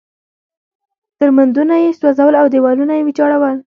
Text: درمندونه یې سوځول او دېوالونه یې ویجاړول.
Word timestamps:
درمندونه 1.19 1.75
یې 1.83 1.91
سوځول 1.99 2.33
او 2.41 2.47
دېوالونه 2.53 2.93
یې 2.97 3.05
ویجاړول. 3.07 3.57